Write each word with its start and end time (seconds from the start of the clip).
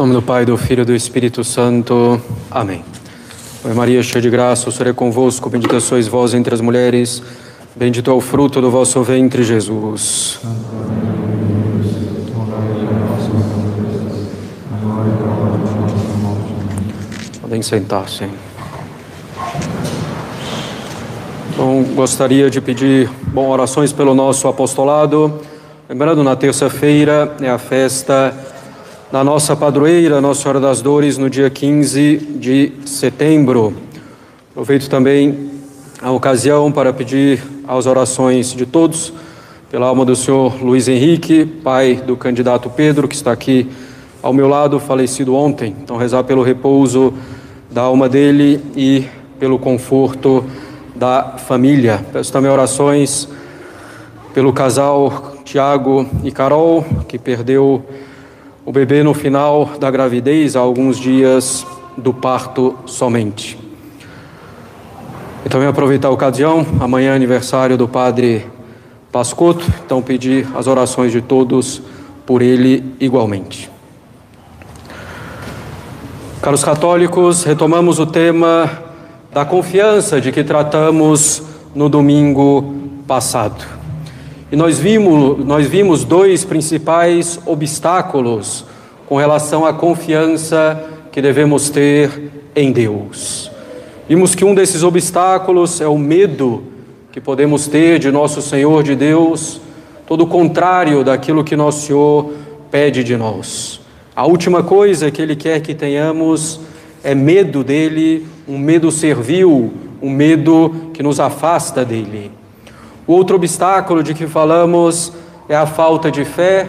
nome 0.00 0.14
do 0.14 0.22
Pai, 0.22 0.46
do 0.46 0.56
Filho 0.56 0.80
e 0.80 0.84
do 0.86 0.94
Espírito 0.94 1.44
Santo. 1.44 2.18
Amém. 2.50 2.82
Ave 3.62 3.74
Maria, 3.74 4.02
cheia 4.02 4.22
de 4.22 4.30
graça, 4.30 4.70
o 4.70 4.72
Senhor 4.72 4.88
é 4.88 4.92
convosco, 4.94 5.50
bendita 5.50 5.78
sois 5.78 6.08
vós 6.08 6.32
entre 6.32 6.54
as 6.54 6.62
mulheres, 6.62 7.22
bendito 7.76 8.10
é 8.10 8.14
o 8.14 8.18
fruto 8.18 8.62
do 8.62 8.70
vosso 8.70 9.02
ventre, 9.02 9.42
Jesus. 9.42 10.40
Podem 17.42 17.60
sentar-se. 17.60 18.24
Bom, 21.58 21.82
gostaria 21.94 22.48
de 22.48 22.58
pedir 22.62 23.10
bom, 23.26 23.50
orações 23.50 23.92
pelo 23.92 24.14
nosso 24.14 24.48
apostolado. 24.48 25.42
Lembrando, 25.86 26.24
na 26.24 26.34
terça-feira 26.36 27.36
é 27.42 27.50
a 27.50 27.58
festa 27.58 28.49
da 29.10 29.24
nossa 29.24 29.56
padroeira, 29.56 30.20
Nossa 30.20 30.42
Senhora 30.42 30.60
das 30.60 30.80
Dores, 30.80 31.18
no 31.18 31.28
dia 31.28 31.50
15 31.50 32.16
de 32.36 32.72
setembro. 32.86 33.74
Aproveito 34.52 34.88
também 34.88 35.50
a 36.00 36.12
ocasião 36.12 36.70
para 36.70 36.92
pedir 36.92 37.42
as 37.66 37.86
orações 37.86 38.54
de 38.54 38.64
todos, 38.64 39.12
pela 39.68 39.88
alma 39.88 40.04
do 40.04 40.14
senhor 40.14 40.62
Luiz 40.62 40.86
Henrique, 40.86 41.44
pai 41.44 41.96
do 41.96 42.16
candidato 42.16 42.70
Pedro, 42.70 43.08
que 43.08 43.16
está 43.16 43.32
aqui 43.32 43.68
ao 44.22 44.32
meu 44.32 44.46
lado, 44.46 44.78
falecido 44.78 45.34
ontem. 45.34 45.74
Então, 45.82 45.96
rezar 45.96 46.22
pelo 46.22 46.44
repouso 46.44 47.12
da 47.68 47.82
alma 47.82 48.08
dele 48.08 48.62
e 48.76 49.06
pelo 49.40 49.58
conforto 49.58 50.44
da 50.94 51.36
família. 51.36 52.04
Peço 52.12 52.32
também 52.32 52.50
orações 52.50 53.28
pelo 54.32 54.52
casal 54.52 55.34
Tiago 55.44 56.06
e 56.22 56.30
Carol, 56.30 56.84
que 57.08 57.18
perdeu 57.18 57.84
o 58.70 58.72
bebê 58.72 59.02
no 59.02 59.12
final 59.12 59.72
da 59.80 59.90
gravidez, 59.90 60.54
há 60.54 60.60
alguns 60.60 60.96
dias 60.96 61.66
do 61.96 62.14
parto 62.14 62.78
somente. 62.86 63.58
E 65.44 65.48
também 65.48 65.66
aproveitar 65.66 66.06
a 66.06 66.12
ocasião, 66.12 66.64
amanhã 66.78 67.10
é 67.10 67.16
aniversário 67.16 67.76
do 67.76 67.88
padre 67.88 68.46
Pascotto, 69.10 69.66
então 69.84 70.00
pedir 70.00 70.46
as 70.54 70.68
orações 70.68 71.10
de 71.10 71.20
todos 71.20 71.82
por 72.24 72.42
ele 72.42 72.94
igualmente. 73.00 73.68
Caros 76.40 76.62
católicos, 76.62 77.42
retomamos 77.42 77.98
o 77.98 78.06
tema 78.06 78.70
da 79.32 79.44
confiança 79.44 80.20
de 80.20 80.30
que 80.30 80.44
tratamos 80.44 81.42
no 81.74 81.88
domingo 81.88 82.72
passado. 83.04 83.79
E 84.52 84.56
nós 84.56 84.78
vimos, 84.78 85.44
nós 85.44 85.66
vimos 85.66 86.04
dois 86.04 86.44
principais 86.44 87.38
obstáculos 87.46 88.64
com 89.06 89.16
relação 89.16 89.64
à 89.64 89.72
confiança 89.72 90.88
que 91.12 91.22
devemos 91.22 91.70
ter 91.70 92.30
em 92.56 92.72
Deus. 92.72 93.50
Vimos 94.08 94.34
que 94.34 94.44
um 94.44 94.54
desses 94.54 94.82
obstáculos 94.82 95.80
é 95.80 95.86
o 95.86 95.96
medo 95.96 96.64
que 97.12 97.20
podemos 97.20 97.68
ter 97.68 98.00
de 98.00 98.10
nosso 98.10 98.42
Senhor, 98.42 98.82
de 98.82 98.96
Deus, 98.96 99.60
todo 100.04 100.24
o 100.24 100.26
contrário 100.26 101.04
daquilo 101.04 101.44
que 101.44 101.54
nosso 101.54 101.86
Senhor 101.86 102.32
pede 102.72 103.04
de 103.04 103.16
nós. 103.16 103.80
A 104.16 104.26
última 104.26 104.64
coisa 104.64 105.12
que 105.12 105.22
ele 105.22 105.36
quer 105.36 105.60
que 105.60 105.74
tenhamos 105.74 106.58
é 107.04 107.14
medo 107.14 107.62
dele, 107.62 108.26
um 108.48 108.58
medo 108.58 108.90
servil, 108.90 109.72
um 110.02 110.10
medo 110.10 110.90
que 110.92 111.04
nos 111.04 111.20
afasta 111.20 111.84
dele. 111.84 112.39
O 113.10 113.12
outro 113.12 113.34
obstáculo 113.34 114.04
de 114.04 114.14
que 114.14 114.28
falamos 114.28 115.12
é 115.48 115.56
a 115.56 115.66
falta 115.66 116.12
de 116.12 116.24
fé, 116.24 116.68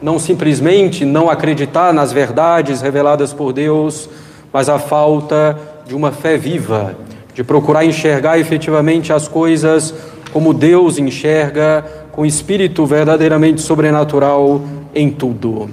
não 0.00 0.18
simplesmente 0.18 1.04
não 1.04 1.28
acreditar 1.28 1.92
nas 1.92 2.10
verdades 2.10 2.80
reveladas 2.80 3.34
por 3.34 3.52
Deus, 3.52 4.08
mas 4.50 4.70
a 4.70 4.78
falta 4.78 5.54
de 5.84 5.94
uma 5.94 6.10
fé 6.10 6.38
viva, 6.38 6.96
de 7.34 7.44
procurar 7.44 7.84
enxergar 7.84 8.38
efetivamente 8.38 9.12
as 9.12 9.28
coisas 9.28 9.94
como 10.32 10.54
Deus 10.54 10.96
enxerga, 10.96 11.84
com 12.10 12.24
espírito 12.24 12.86
verdadeiramente 12.86 13.60
sobrenatural 13.60 14.62
em 14.94 15.10
tudo. 15.10 15.68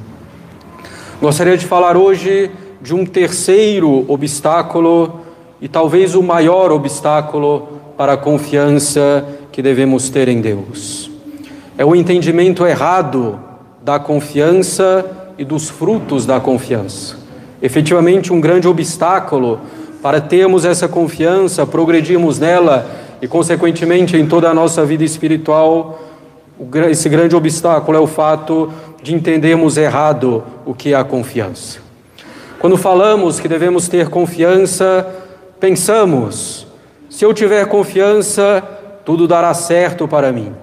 Gostaria 1.22 1.56
de 1.56 1.66
falar 1.66 1.96
hoje 1.96 2.52
de 2.82 2.94
um 2.94 3.06
terceiro 3.06 4.04
obstáculo 4.06 5.22
e 5.62 5.70
talvez 5.70 6.14
o 6.14 6.22
maior 6.22 6.74
obstáculo 6.74 7.70
para 7.96 8.14
a 8.14 8.18
confiança 8.18 9.39
que 9.52 9.62
devemos 9.62 10.10
ter 10.10 10.28
em 10.28 10.42
Deus. 10.42 11.10
É 11.78 11.86
o 11.86 11.96
entendimento 11.96 12.66
errado 12.66 13.40
da 13.82 14.00
confiança 14.00 15.06
e 15.38 15.46
dos 15.46 15.70
frutos 15.70 16.26
da 16.26 16.40
confiança. 16.40 17.18
Efetivamente, 17.62 18.32
um 18.32 18.42
grande 18.42 18.68
obstáculo 18.68 19.62
para 20.02 20.22
termos 20.22 20.66
essa 20.66 20.88
confiança, 20.88 21.66
progredirmos 21.66 22.40
nela 22.40 22.90
e, 23.22 23.28
consequentemente, 23.28 24.16
em 24.16 24.26
toda 24.26 24.50
a 24.50 24.54
nossa 24.54 24.86
vida 24.86 25.04
espiritual, 25.04 26.00
esse 26.90 27.08
grande 27.10 27.36
obstáculo 27.36 27.98
é 27.98 28.02
o 28.02 28.08
fato 28.08 28.72
de 29.02 29.14
entendermos 29.14 29.78
errado 29.78 30.44
o 30.66 30.74
que 30.74 30.94
é 30.94 30.96
a 30.96 31.04
confiança. 31.04 31.80
Quando 32.60 32.78
falamos 32.78 33.40
que 33.40 33.48
devemos 33.48 33.88
ter 33.88 34.10
confiança, 34.10 35.08
pensamos: 35.60 36.68
se 37.10 37.26
eu 37.26 37.34
tiver 37.34 37.66
confiança, 37.68 38.62
tudo 39.06 39.28
dará 39.28 39.54
certo 39.54 40.08
para 40.08 40.32
mim. 40.32 40.54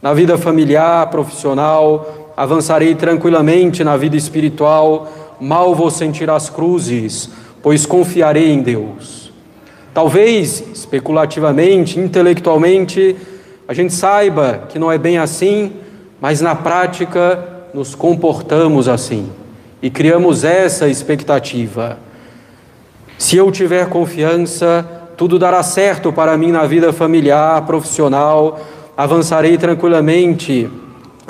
Na 0.00 0.12
vida 0.12 0.36
familiar, 0.36 1.08
profissional, 1.08 2.32
avançarei 2.36 2.94
tranquilamente 2.94 3.82
na 3.82 3.96
vida 3.96 4.16
espiritual, 4.16 5.10
mal 5.40 5.74
vou 5.74 5.90
sentir 5.90 6.28
as 6.28 6.50
cruzes, 6.50 7.30
pois 7.62 7.86
confiarei 7.86 8.50
em 8.50 8.62
Deus. 8.62 9.32
Talvez, 9.92 10.62
especulativamente, 10.74 11.98
intelectualmente, 11.98 13.16
a 13.66 13.72
gente 13.72 13.94
saiba 13.94 14.64
que 14.68 14.78
não 14.78 14.90
é 14.90 14.98
bem 14.98 15.18
assim, 15.18 15.72
mas 16.20 16.40
na 16.40 16.54
prática 16.54 17.42
nos 17.72 17.94
comportamos 17.94 18.88
assim 18.88 19.30
e 19.80 19.90
criamos 19.90 20.44
essa 20.44 20.88
expectativa. 20.88 21.98
Se 23.18 23.36
eu 23.36 23.50
tiver 23.52 23.88
confiança, 23.88 24.93
tudo 25.16 25.38
dará 25.38 25.62
certo 25.62 26.12
para 26.12 26.36
mim 26.36 26.50
na 26.50 26.66
vida 26.66 26.92
familiar, 26.92 27.62
profissional, 27.62 28.60
avançarei 28.96 29.56
tranquilamente 29.56 30.68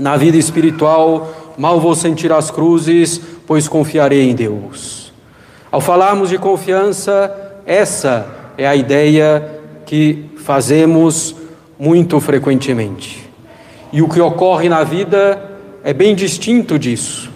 na 0.01 0.17
vida 0.17 0.37
espiritual, 0.37 1.33
mal 1.57 1.79
vou 1.81 1.95
sentir 1.95 2.33
as 2.33 2.51
cruzes, 2.51 3.21
pois 3.47 3.69
confiarei 3.69 4.29
em 4.29 4.35
Deus. 4.35 5.13
Ao 5.71 5.81
falarmos 5.81 6.31
de 6.31 6.39
confiança, 6.39 7.35
essa 7.67 8.27
é 8.57 8.67
a 8.67 8.77
ideia 8.77 9.61
que 9.87 10.31
fazemos 10.37 11.35
muito 11.79 12.21
frequentemente. 12.21 13.29
E 13.93 14.03
o 14.03 14.09
que 14.09 14.21
ocorre 14.21 14.69
na 14.69 14.83
vida 14.83 15.41
é 15.83 15.93
bem 15.93 16.15
distinto 16.15 16.79
disso. 16.79 17.31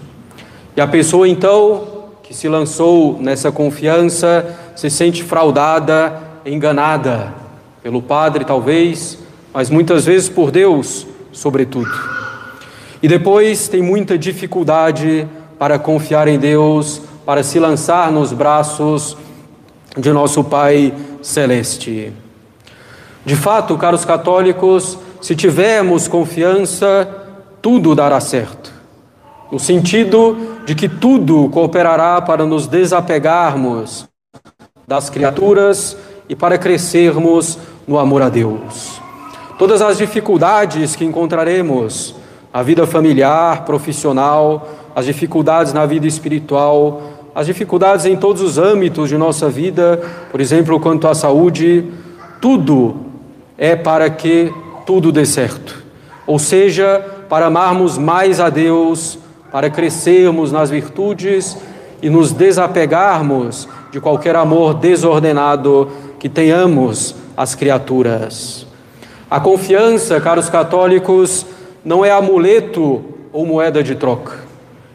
E 0.77 0.81
a 0.81 0.87
pessoa 0.87 1.29
então 1.29 1.99
que 2.23 2.35
se 2.35 2.49
lançou 2.49 3.19
nessa 3.21 3.51
confiança 3.51 4.45
se 4.77 4.91
sente 4.91 5.25
fraudada, 5.25 6.28
enganada 6.45 7.35
pelo 7.83 8.03
padre, 8.03 8.45
talvez, 8.45 9.19
mas 9.53 9.71
muitas 9.71 10.05
vezes 10.05 10.29
por 10.29 10.51
Deus, 10.51 11.07
sobretudo. 11.33 11.91
E 13.03 13.09
depois 13.09 13.69
tem 13.69 13.81
muita 13.81 14.19
dificuldade 14.19 15.27
para 15.59 15.79
confiar 15.79 16.29
em 16.29 16.39
Deus, 16.39 17.01
para 17.25 17.43
se 17.43 17.59
lançar 17.59 18.11
nos 18.11 18.33
braços 18.33 19.17
de 19.97 20.13
nosso 20.13 20.43
Pai 20.45 20.93
Celeste. 21.23 22.13
De 23.25 23.37
fato, 23.37 23.77
caros 23.77 24.05
católicos, 24.05 24.99
se 25.21 25.37
tivermos 25.37 26.09
confiança, 26.09 27.09
tudo 27.61 27.95
dará 27.95 28.21
certo. 28.21 28.73
No 29.51 29.59
sentido 29.59 30.59
de 30.65 30.75
que 30.75 30.89
tudo 30.89 31.49
cooperará 31.49 32.21
para 32.21 32.45
nos 32.45 32.67
desapegarmos 32.67 34.09
das 34.87 35.11
criaturas 35.11 35.97
e 36.29 36.37
para 36.37 36.59
crescermos 36.59 37.59
no 37.87 37.99
amor 37.99 38.23
a 38.23 38.29
Deus. 38.29 39.01
Todas 39.59 39.83
as 39.83 39.99
dificuldades 39.99 40.95
que 40.95 41.05
encontraremos 41.05 42.15
na 42.53 42.63
vida 42.63 42.87
familiar, 42.87 43.65
profissional, 43.65 44.69
as 44.95 45.07
dificuldades 45.07 45.73
na 45.73 45.87
vida 45.87 46.07
espiritual, 46.07 47.03
as 47.35 47.47
dificuldades 47.47 48.05
em 48.05 48.17
todos 48.17 48.43
os 48.43 48.59
âmbitos 48.59 49.09
de 49.09 49.17
nossa 49.17 49.49
vida, 49.49 50.01
por 50.31 50.41
exemplo, 50.41 50.79
quanto 50.81 51.07
à 51.07 51.15
saúde, 51.15 51.85
tudo 52.41 52.97
é 53.57 53.77
para 53.77 54.11
que 54.11 54.53
tudo 54.87 55.13
dê 55.13 55.25
certo. 55.25 55.83
Ou 56.27 56.39
seja, 56.39 57.05
para 57.29 57.47
amarmos 57.47 57.97
mais 57.97 58.41
a 58.41 58.51
Deus, 58.51 59.19
para 59.51 59.71
crescermos 59.71 60.53
nas 60.53 60.71
virtudes 60.71 61.57
e 62.03 62.11
nos 62.11 62.33
desapegarmos 62.33 63.69
de 63.91 64.01
qualquer 64.01 64.37
amor 64.37 64.75
desordenado 64.75 65.89
que 66.19 66.29
tenhamos 66.29 67.15
às 67.37 67.55
criaturas. 67.55 68.67
A 69.31 69.39
confiança, 69.39 70.21
caros 70.21 70.49
católicos, 70.49 71.47
não 71.85 72.05
é 72.05 72.11
amuleto 72.11 73.05
ou 73.33 73.47
moeda 73.47 73.83
de 73.83 73.95
troca. 73.95 74.39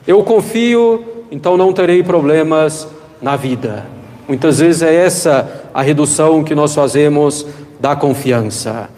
Eu 0.05 0.23
confio, 0.23 1.03
então 1.31 1.55
não 1.55 1.71
terei 1.71 2.03
problemas 2.03 2.87
na 3.21 3.35
vida. 3.35 3.85
Muitas 4.27 4.59
vezes 4.59 4.81
é 4.81 4.93
essa 4.93 5.63
a 5.73 5.81
redução 5.81 6.43
que 6.43 6.55
nós 6.55 6.73
fazemos 6.73 7.45
da 7.79 7.95
confiança. 7.95 8.89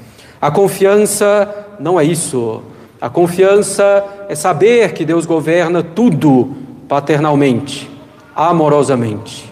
A 0.41 0.51
confiança 0.51 1.53
não 1.79 1.99
é 1.99 2.03
isso. 2.03 2.61
A 3.01 3.09
confiança 3.09 4.03
é 4.29 4.35
saber 4.35 4.93
que 4.93 5.05
Deus 5.05 5.25
governa 5.25 5.83
tudo 5.83 6.55
paternalmente, 6.87 7.89
amorosamente. 8.35 9.51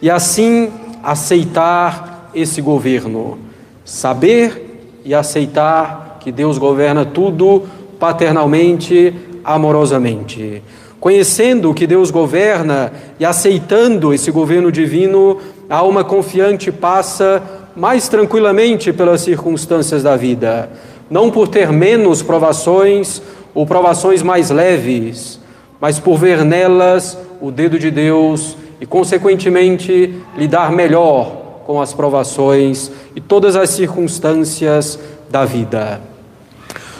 E 0.00 0.10
assim 0.10 0.70
aceitar 1.02 2.13
esse 2.34 2.60
governo. 2.60 3.38
Saber 3.84 5.00
e 5.04 5.14
aceitar 5.14 6.18
que 6.20 6.32
Deus 6.32 6.56
governa 6.56 7.04
tudo 7.04 7.62
paternalmente, 8.00 9.14
amorosamente. 9.44 10.62
Conhecendo 10.98 11.74
que 11.74 11.86
Deus 11.86 12.10
governa 12.10 12.92
e 13.20 13.24
aceitando 13.26 14.14
esse 14.14 14.30
governo 14.30 14.72
divino, 14.72 15.38
a 15.68 15.76
alma 15.76 16.02
confiante 16.02 16.72
passa 16.72 17.42
mais 17.76 18.08
tranquilamente 18.08 18.92
pelas 18.92 19.20
circunstâncias 19.20 20.02
da 20.02 20.16
vida, 20.16 20.70
não 21.10 21.30
por 21.30 21.48
ter 21.48 21.70
menos 21.70 22.22
provações 22.22 23.20
ou 23.54 23.66
provações 23.66 24.22
mais 24.22 24.48
leves, 24.50 25.38
mas 25.78 25.98
por 25.98 26.16
ver 26.16 26.42
nelas 26.42 27.18
o 27.40 27.50
dedo 27.50 27.78
de 27.78 27.90
Deus 27.90 28.56
e, 28.80 28.86
consequentemente, 28.86 30.14
lidar 30.38 30.72
melhor 30.72 31.43
com 31.64 31.80
as 31.80 31.92
provações 31.92 32.90
e 33.16 33.20
todas 33.20 33.56
as 33.56 33.70
circunstâncias 33.70 34.98
da 35.30 35.44
vida. 35.44 36.00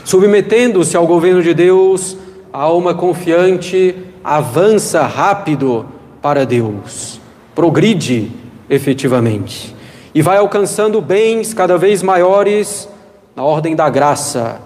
Submetendo-se 0.05 0.97
ao 0.97 1.07
governo 1.07 1.43
de 1.43 1.55
Deus, 1.55 2.17
a 2.53 2.63
alma 2.63 2.95
confiante 2.95 3.95
avança 4.23 5.03
rápido 5.03 5.87
para 6.21 6.45
Deus, 6.45 7.21
progride 7.55 8.33
efetivamente 8.69 9.75
e 10.15 10.23
vai 10.23 10.39
alcançando 10.39 11.01
bens 11.01 11.53
cada 11.53 11.77
vez 11.77 12.03
maiores 12.03 12.89
na 13.35 13.43
ordem 13.43 13.75
da 13.75 13.89
graça, 13.91 14.61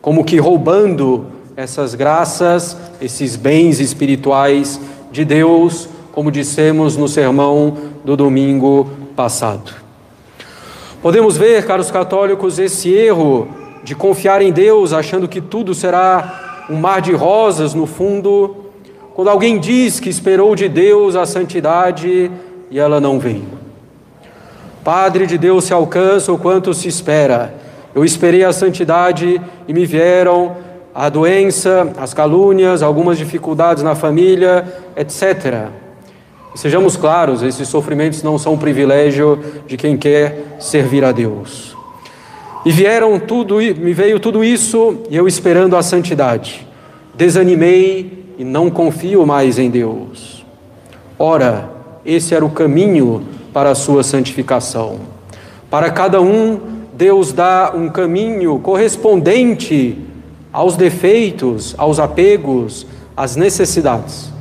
como 0.00 0.24
que 0.24 0.38
roubando 0.38 1.26
essas 1.56 1.94
graças, 1.94 2.76
esses 3.00 3.36
bens 3.36 3.78
espirituais 3.78 4.80
de 5.12 5.24
Deus, 5.24 5.88
como 6.12 6.30
dissemos 6.30 6.96
no 6.96 7.08
sermão 7.08 7.76
do 8.04 8.16
domingo 8.16 8.88
passado. 9.16 9.72
Podemos 11.00 11.36
ver, 11.36 11.66
caros 11.66 11.90
católicos, 11.90 12.58
esse 12.58 12.92
erro 12.92 13.48
de 13.82 13.94
confiar 13.94 14.42
em 14.42 14.52
Deus 14.52 14.92
achando 14.92 15.26
que 15.26 15.40
tudo 15.40 15.74
será 15.74 16.64
um 16.68 16.76
mar 16.76 17.00
de 17.00 17.12
rosas 17.12 17.72
no 17.74 17.86
fundo, 17.86 18.56
quando 19.14 19.28
alguém 19.28 19.58
diz 19.58 19.98
que 19.98 20.10
esperou 20.10 20.54
de 20.54 20.68
Deus 20.68 21.16
a 21.16 21.24
santidade 21.24 22.30
e 22.70 22.78
ela 22.78 23.00
não 23.00 23.18
veio. 23.18 23.56
Padre 24.84 25.26
de 25.26 25.38
Deus 25.38 25.64
se 25.64 25.72
alcança 25.72 26.32
o 26.32 26.38
quanto 26.38 26.74
se 26.74 26.88
espera. 26.88 27.54
Eu 27.94 28.04
esperei 28.04 28.44
a 28.44 28.52
santidade 28.52 29.40
e 29.66 29.72
me 29.72 29.86
vieram 29.86 30.56
a 30.94 31.08
doença, 31.08 31.92
as 31.98 32.12
calúnias, 32.12 32.82
algumas 32.82 33.16
dificuldades 33.18 33.82
na 33.82 33.94
família, 33.94 34.64
etc. 34.96 35.68
Sejamos 36.56 36.96
claros, 36.96 37.42
esses 37.42 37.68
sofrimentos 37.68 38.22
não 38.22 38.38
são 38.38 38.54
um 38.54 38.58
privilégio 38.58 39.38
de 39.66 39.76
quem 39.76 39.94
quer 39.94 40.56
servir 40.58 41.04
a 41.04 41.12
Deus. 41.12 41.76
E 42.64 42.72
vieram 42.72 43.20
tudo, 43.20 43.56
me 43.56 43.92
veio 43.92 44.18
tudo 44.18 44.42
isso 44.42 45.02
e 45.10 45.16
eu 45.16 45.28
esperando 45.28 45.76
a 45.76 45.82
santidade. 45.82 46.66
Desanimei 47.14 48.24
e 48.38 48.42
não 48.42 48.70
confio 48.70 49.26
mais 49.26 49.58
em 49.58 49.68
Deus. 49.68 50.46
Ora, 51.18 51.68
esse 52.06 52.34
era 52.34 52.44
o 52.44 52.50
caminho 52.50 53.22
para 53.52 53.72
a 53.72 53.74
sua 53.74 54.02
santificação. 54.02 55.00
Para 55.68 55.90
cada 55.90 56.22
um, 56.22 56.58
Deus 56.94 57.34
dá 57.34 57.70
um 57.74 57.90
caminho 57.90 58.58
correspondente 58.60 59.98
aos 60.50 60.74
defeitos, 60.74 61.74
aos 61.76 62.00
apegos, 62.00 62.86
às 63.14 63.36
necessidades, 63.36 64.32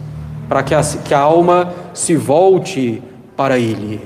para 0.47 0.63
que 0.63 0.73
a, 0.73 0.81
que 0.81 1.13
a 1.13 1.19
alma 1.19 1.83
se 1.95 2.15
volte 2.15 3.01
para 3.35 3.57
Ele. 3.57 3.99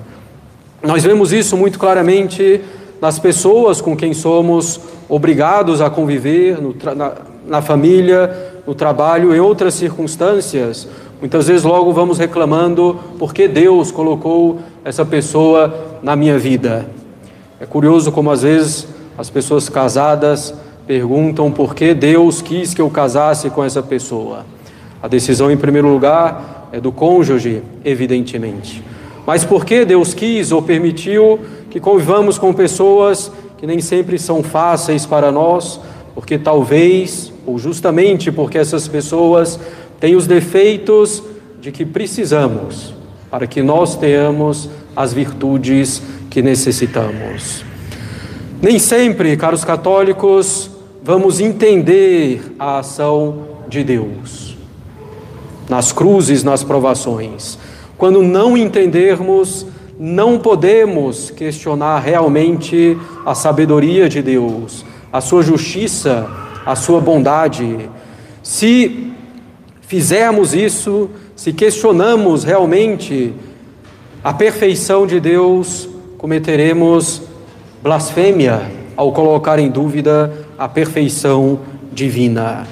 Nós 0.81 1.03
vemos 1.03 1.33
isso 1.33 1.57
muito 1.57 1.77
claramente 1.77 2.61
nas 3.01 3.19
pessoas 3.19 3.81
com 3.81 3.97
quem 3.97 4.13
somos 4.13 4.79
obrigados 5.09 5.81
a 5.81 5.89
conviver, 5.89 6.57
na, 6.95 7.13
na 7.45 7.61
família, 7.61 8.61
no 8.65 8.73
trabalho, 8.73 9.35
em 9.35 9.39
outras 9.39 9.73
circunstâncias. 9.73 10.87
Muitas 11.19 11.47
vezes 11.47 11.63
logo 11.63 11.91
vamos 11.91 12.17
reclamando 12.17 12.97
porque 13.17 13.47
Deus 13.47 13.91
colocou 13.91 14.59
essa 14.85 15.03
pessoa 15.03 15.99
na 16.01 16.15
minha 16.15 16.39
vida. 16.39 16.89
É 17.59 17.65
curioso 17.65 18.11
como 18.11 18.31
às 18.31 18.43
vezes 18.43 18.87
as 19.17 19.29
pessoas 19.29 19.67
casadas 19.67 20.53
perguntam 20.87 21.51
por 21.51 21.75
que 21.75 21.93
Deus 21.93 22.41
quis 22.41 22.73
que 22.73 22.81
eu 22.81 22.89
casasse 22.89 23.49
com 23.49 23.63
essa 23.63 23.83
pessoa. 23.83 24.45
A 25.03 25.07
decisão, 25.07 25.51
em 25.51 25.57
primeiro 25.57 25.87
lugar, 25.87 26.58
é 26.71 26.79
do 26.79 26.91
cônjuge, 26.91 27.61
evidentemente. 27.83 28.83
Mas 29.25 29.43
por 29.43 29.65
que 29.65 29.85
Deus 29.85 30.13
quis 30.13 30.51
ou 30.51 30.61
permitiu 30.61 31.39
que 31.69 31.79
convivamos 31.79 32.37
com 32.37 32.53
pessoas 32.53 33.31
que 33.57 33.67
nem 33.67 33.79
sempre 33.81 34.17
são 34.17 34.41
fáceis 34.41 35.05
para 35.05 35.31
nós? 35.31 35.79
Porque 36.15 36.37
talvez, 36.37 37.31
ou 37.45 37.59
justamente 37.59 38.31
porque 38.31 38.57
essas 38.57 38.87
pessoas 38.87 39.59
tem 39.99 40.15
os 40.15 40.25
defeitos 40.25 41.21
de 41.61 41.71
que 41.71 41.85
precisamos 41.85 42.93
para 43.29 43.45
que 43.45 43.61
nós 43.61 43.95
tenhamos 43.95 44.69
as 44.95 45.13
virtudes 45.13 46.01
que 46.29 46.41
necessitamos. 46.41 47.63
Nem 48.61 48.79
sempre, 48.79 49.37
caros 49.37 49.63
católicos, 49.63 50.69
vamos 51.03 51.39
entender 51.39 52.41
a 52.57 52.79
ação 52.79 53.47
de 53.69 53.83
Deus 53.83 54.48
nas 55.69 55.91
cruzes, 55.91 56.43
nas 56.43 56.63
provações. 56.63 57.57
Quando 57.97 58.23
não 58.23 58.57
entendermos, 58.57 59.67
não 59.99 60.39
podemos 60.39 61.29
questionar 61.29 61.99
realmente 61.99 62.97
a 63.25 63.35
sabedoria 63.35 64.09
de 64.09 64.21
Deus, 64.21 64.83
a 65.13 65.21
sua 65.21 65.43
justiça, 65.43 66.27
a 66.65 66.75
sua 66.75 66.99
bondade. 66.99 67.89
Se 68.41 69.11
fizermos 69.81 70.53
isso, 70.53 71.09
se 71.35 71.53
questionamos 71.53 72.43
realmente 72.43 73.33
a 74.23 74.33
perfeição 74.33 75.05
de 75.05 75.19
Deus, 75.19 75.87
cometeremos 76.17 77.21
blasfêmia 77.83 78.71
ao 78.95 79.11
colocar 79.11 79.59
em 79.59 79.69
dúvida 79.69 80.45
a 80.57 80.67
perfeição 80.67 81.59
divina. 81.91 82.67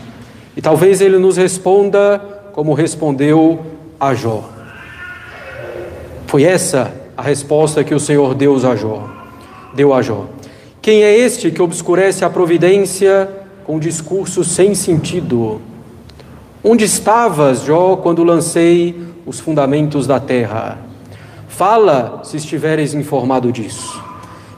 E 0.56 0.62
talvez 0.62 1.02
ele 1.02 1.18
nos 1.18 1.38
responda 1.38 2.37
como 2.58 2.74
respondeu 2.74 3.60
a 4.00 4.16
Jó. 4.16 4.44
Foi 6.26 6.42
essa 6.42 6.92
a 7.16 7.22
resposta 7.22 7.84
que 7.84 7.94
o 7.94 8.00
Senhor 8.00 8.34
Deus 8.34 8.66
a 8.66 8.76
Jó, 8.76 9.08
deu 9.76 9.94
a 9.94 10.02
Jó. 10.02 10.26
Quem 10.82 11.04
é 11.04 11.16
este 11.16 11.52
que 11.52 11.62
obscurece 11.62 12.26
a 12.26 12.32
providência 12.32 13.30
com 13.64 13.76
um 13.76 13.80
discurso 13.80 14.44
sem 14.44 14.74
sentido? 14.74 15.62
Onde 16.64 16.86
estavas, 16.86 17.62
Jó, 17.62 17.96
quando 17.96 18.24
lancei 18.24 19.04
os 19.24 19.40
fundamentos 19.40 20.08
da 20.08 20.20
terra? 20.20 20.80
Fala, 21.48 22.22
se 22.24 22.38
estiveres 22.38 22.96
informado 22.96 23.52
disso. 23.52 24.04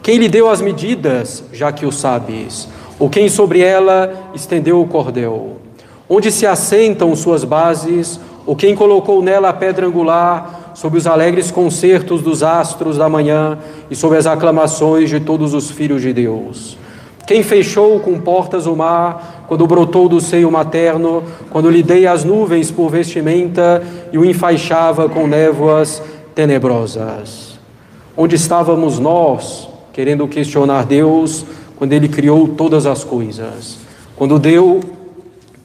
Quem 0.01 0.20
lhe 0.20 0.29
deu 0.29 0.50
as 0.50 0.62
medidas, 0.62 1.44
já 1.51 1.70
que 1.74 1.86
o 1.86 1.91
sabes? 1.91 2.70
Ou 2.98 3.10
quem 3.10 3.27
sobre 3.27 3.60
ela 3.60 4.32
estendeu 4.34 4.79
o 4.79 4.88
cordel? 4.88 5.58
Onde 6.10 6.32
se 6.32 6.48
assentam 6.48 7.16
suas 7.16 7.44
bases? 7.44 8.20
Ou 8.46 8.56
quem 8.56 8.74
colocou 8.74 9.22
nela 9.22 9.50
a 9.50 9.54
pedra 9.54 9.86
angular, 9.86 10.72
sob 10.74 10.98
os 10.98 11.06
alegres 11.06 11.51
concertos 11.51 12.24
dos 12.24 12.42
astros 12.42 12.98
da 12.98 13.08
manhã 13.08 13.60
e 13.92 13.96
sob 13.96 14.18
as 14.18 14.25
aclamações 14.25 15.10
de 15.10 15.20
todos 15.20 15.54
os 15.54 15.70
filhos 15.70 16.01
de 16.01 16.12
Deus? 16.12 16.75
Quem 17.28 17.44
fechou 17.44 18.00
com 18.00 18.20
portas 18.20 18.66
o 18.66 18.75
mar, 18.75 19.46
quando 19.48 19.68
brotou 19.68 20.10
do 20.10 20.20
seio 20.20 20.50
materno, 20.50 21.22
quando 21.51 21.70
lhe 21.70 21.84
dei 21.84 22.08
as 22.08 22.24
nuvens 22.24 22.72
por 22.72 22.89
vestimenta 22.89 23.84
e 24.12 24.18
o 24.18 24.25
enfaixava 24.25 25.08
com 25.08 25.28
névoas 25.28 26.01
tenebrosas? 26.34 27.60
Onde 28.18 28.36
estávamos 28.36 28.98
nós, 28.98 29.70
querendo 29.94 30.28
questionar 30.28 30.86
Deus, 30.88 31.46
quando 31.75 31.94
Ele 31.94 32.08
criou 32.08 32.48
todas 32.48 32.88
as 32.88 33.04
coisas? 33.04 33.78
Quando 34.16 34.39
deu 34.39 34.80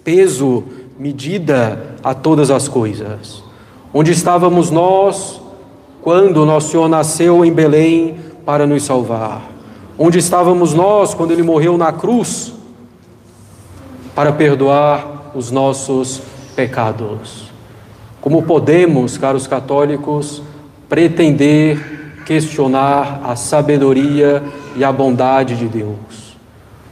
peso, 0.05 0.63
medida 0.99 1.97
a 2.05 2.15
todas 2.15 2.51
as 2.51 2.69
coisas? 2.69 3.43
Onde 3.93 4.13
estávamos 4.13 4.71
nós, 4.71 5.41
quando 6.03 6.45
nosso 6.45 6.71
Senhor 6.71 6.89
nasceu 6.89 7.45
em 7.45 7.53
Belém 7.53 8.17
para 8.45 8.67
nos 8.67 8.83
salvar? 8.83 9.51
Onde 9.99 10.19
estávamos 10.19 10.75
nós 10.75 11.15
quando 11.15 11.31
ele 11.31 11.43
morreu 11.43 11.79
na 11.79 11.93
cruz 11.93 12.53
para 14.15 14.33
perdoar 14.33 15.33
os 15.35 15.51
nossos 15.51 16.21
pecados? 16.55 17.45
Como 18.21 18.43
podemos, 18.43 19.17
caros 19.17 19.47
católicos, 19.47 20.43
pretender 20.89 22.23
questionar 22.27 23.21
a 23.25 23.37
sabedoria 23.37 24.43
e 24.77 24.83
a 24.83 24.91
bondade 24.91 25.57
de 25.57 25.67
Deus? 25.67 26.37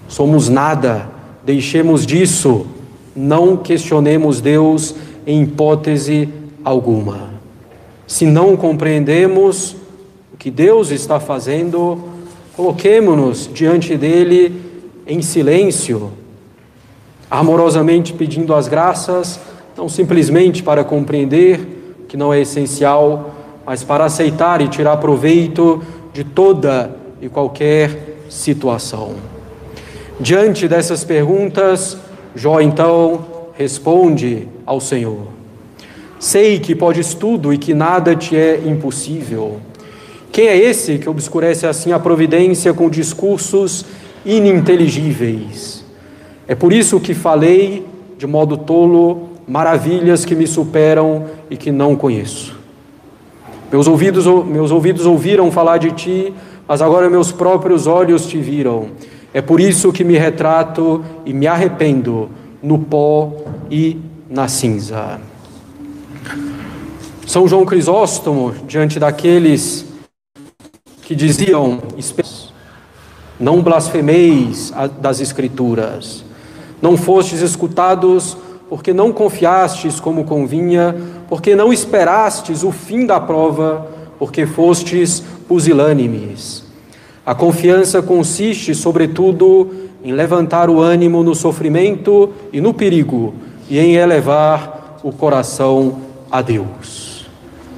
Somos 0.07 0.49
nada, 0.49 1.09
deixemos 1.43 2.07
disso, 2.07 2.67
não 3.15 3.57
questionemos 3.57 4.41
Deus 4.41 4.95
em 5.27 5.43
hipótese 5.43 6.29
alguma. 6.65 7.31
Se 8.07 8.27
não 8.27 8.57
compreendemos 8.57 9.77
o 10.33 10.37
que 10.37 10.51
Deus 10.51 10.91
está 10.91 11.21
fazendo, 11.21 11.99
coloquemo-nos 12.57 13.49
diante 13.53 13.97
dele 13.97 14.61
em 15.07 15.23
silêncio, 15.23 16.11
amorosamente 17.31 18.13
pedindo 18.13 18.55
as 18.55 18.69
graças 18.69 19.41
não 19.77 19.89
simplesmente 19.89 20.63
para 20.63 20.85
compreender 20.85 22.05
que 22.09 22.17
não 22.17 22.33
é 22.33 22.41
essencial, 22.41 23.35
mas 23.65 23.83
para 23.83 24.05
aceitar 24.05 24.61
e 24.61 24.69
tirar 24.69 24.97
proveito 24.99 25.83
de 26.13 26.25
toda 26.25 26.95
e 27.21 27.29
qualquer 27.29 28.19
situação. 28.29 29.15
Diante 30.21 30.69
dessas 30.69 31.05
perguntas, 31.05 31.97
Jó 32.35 32.61
então 32.61 33.25
responde 33.55 34.49
ao 34.65 34.81
Senhor: 34.81 35.29
Sei 36.19 36.59
que 36.59 36.75
podes 36.75 37.15
tudo 37.15 37.53
e 37.53 37.59
que 37.59 37.75
nada 37.75 38.15
te 38.15 38.37
é 38.37 38.61
impossível. 38.65 39.61
Quem 40.31 40.47
é 40.47 40.57
esse 40.57 40.99
que 40.99 41.09
obscurece 41.09 41.67
assim 41.67 41.93
a 41.93 41.99
providência 41.99 42.73
com 42.73 42.89
discursos 42.89 43.85
ininteligíveis? 44.25 45.85
É 46.49 46.55
por 46.55 46.73
isso 46.73 46.99
que 46.99 47.13
falei 47.13 47.85
de 48.17 48.27
modo 48.27 48.57
tolo 48.57 49.29
maravilhas 49.47 50.25
que 50.25 50.35
me 50.35 50.47
superam 50.47 51.27
e 51.51 51.57
que 51.57 51.71
não 51.71 51.97
conheço. 51.97 52.57
Meus 53.71 53.87
ouvidos, 53.87 54.27
meus 54.47 54.71
ouvidos 54.71 55.07
ouviram 55.07 55.51
falar 55.51 55.79
de 55.79 55.93
ti, 55.93 56.35
mas 56.69 56.81
agora 56.81 57.11
meus 57.11 57.33
próprios 57.33 57.87
olhos 57.87 58.27
te 58.27 58.39
viram. 58.39 58.89
É 59.35 59.41
por 59.41 59.61
isso 59.61 59.93
que 59.93 60.05
me 60.05 60.19
retrato 60.19 61.05
e 61.25 61.33
me 61.33 61.47
arrependo 61.47 62.31
no 62.63 62.79
pó 62.79 63.33
e 63.71 63.99
na 64.29 64.47
cinza. 64.47 65.21
São 67.27 67.49
João 67.49 67.65
Crisóstomo, 67.65 68.55
diante 68.67 68.99
daqueles 68.99 69.87
que 71.03 71.15
diziam: 71.15 71.81
Não 73.41 73.63
blasfemeis 73.63 74.73
das 75.01 75.21
Escrituras, 75.21 76.25
não 76.81 76.97
fostes 76.97 77.41
escutados 77.41 78.37
porque 78.69 78.93
não 78.95 79.13
confiastes 79.13 80.01
como 80.01 80.25
convinha, 80.25 80.97
porque 81.29 81.55
não 81.55 81.73
esperastes 81.73 82.63
o 82.63 82.73
fim 82.73 83.05
da 83.05 83.21
prova, 83.21 83.87
porque 84.19 84.47
fostes 84.47 85.23
pusilânimes. 85.47 86.62
A 87.25 87.35
confiança 87.35 88.03
consiste, 88.03 88.75
sobretudo, 88.75 89.71
em 90.03 90.13
levantar 90.13 90.69
o 90.69 90.81
ânimo 90.81 91.23
no 91.23 91.35
sofrimento 91.35 92.31
e 92.53 92.61
no 92.61 92.75
perigo, 92.75 93.35
e 93.71 93.79
em 93.79 93.95
elevar 93.95 94.99
o 95.03 95.13
coração 95.13 95.99
a 96.31 96.43
Deus. 96.43 97.27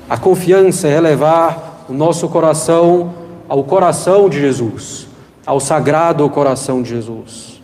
A 0.09 0.17
confiança 0.17 0.89
é 0.89 0.97
elevar 0.97 1.85
o 1.89 1.93
nosso 1.93 2.29
coração 2.29 3.13
ao 3.49 3.63
coração 3.65 4.29
de 4.29 4.41
Jesus, 4.41 5.07
ao 5.45 5.61
sagrado 5.61 6.29
coração 6.31 6.83
de 6.83 6.91
Jesus. 6.91 7.61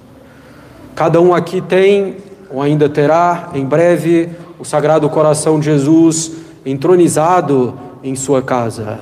Cada 0.95 1.21
um 1.21 1.35
aqui 1.35 1.63
tem 1.63 2.17
ou 2.51 2.61
ainda 2.61 2.89
terá 2.89 3.51
em 3.55 3.65
breve 3.65 4.29
o 4.59 4.65
Sagrado 4.65 5.09
Coração 5.09 5.59
de 5.59 5.67
Jesus 5.67 6.33
entronizado 6.67 7.79
em 8.03 8.15
sua 8.15 8.43
casa. 8.43 9.01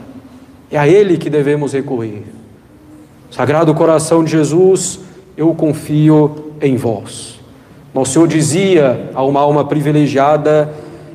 É 0.70 0.78
a 0.78 0.86
Ele 0.86 1.16
que 1.16 1.30
devemos 1.30 1.72
recorrer. 1.72 2.37
Sagrado 3.30 3.74
Coração 3.74 4.24
de 4.24 4.30
Jesus, 4.30 5.00
eu 5.36 5.54
confio 5.54 6.52
em 6.60 6.76
vós. 6.76 7.38
Nosso 7.94 8.12
Senhor 8.12 8.26
dizia 8.26 9.10
a 9.14 9.22
uma 9.22 9.40
alma 9.40 9.64
privilegiada: 9.64 10.72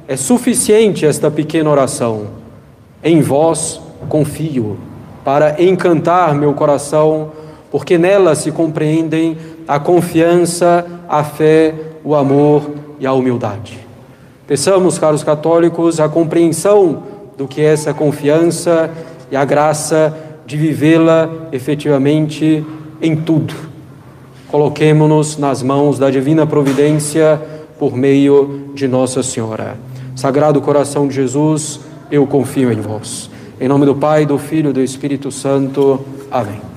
é 0.07 0.15
suficiente 0.15 1.05
esta 1.05 1.31
pequena 1.31 1.69
oração. 1.69 2.27
Em 3.03 3.21
vós 3.21 3.81
confio, 4.07 4.77
para 5.23 5.61
encantar 5.61 6.35
meu 6.35 6.53
coração, 6.53 7.31
porque 7.71 7.97
nela 7.97 8.35
se 8.35 8.51
compreendem 8.51 9.37
a 9.67 9.79
confiança, 9.79 10.85
a 11.07 11.23
fé, 11.23 11.73
o 12.03 12.15
amor 12.15 12.69
e 12.99 13.07
a 13.07 13.13
humildade. 13.13 13.79
Peçamos, 14.45 14.99
caros 14.99 15.23
católicos, 15.23 15.99
a 15.99 16.07
compreensão 16.07 17.03
do 17.37 17.47
que 17.47 17.61
é 17.61 17.73
essa 17.73 17.93
confiança 17.93 18.91
e 19.31 19.35
a 19.35 19.43
graça 19.43 20.15
de 20.45 20.57
vivê-la 20.57 21.29
efetivamente 21.51 22.63
em 23.01 23.15
tudo. 23.15 23.53
Coloquemo-nos 24.49 25.37
nas 25.37 25.63
mãos 25.63 25.97
da 25.97 26.09
divina 26.09 26.45
providência 26.45 27.41
por 27.79 27.95
meio 27.95 28.69
de 28.73 28.87
Nossa 28.87 29.23
Senhora. 29.23 29.77
Sagrado 30.15 30.61
coração 30.61 31.07
de 31.07 31.15
Jesus, 31.15 31.79
eu 32.11 32.27
confio 32.27 32.71
em 32.71 32.79
vós. 32.79 33.29
Em 33.59 33.67
nome 33.67 33.85
do 33.85 33.95
Pai, 33.95 34.25
do 34.25 34.37
Filho 34.37 34.69
e 34.69 34.73
do 34.73 34.81
Espírito 34.81 35.31
Santo. 35.31 35.99
Amém. 36.29 36.72